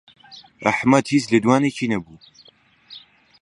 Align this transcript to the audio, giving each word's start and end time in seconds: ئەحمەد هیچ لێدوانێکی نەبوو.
ئەحمەد 0.65 1.05
هیچ 1.13 1.25
لێدوانێکی 1.31 1.91
نەبوو. 1.93 2.17